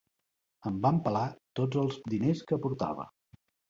[0.69, 1.27] Em van pelar
[1.61, 3.11] tots els diners que portava.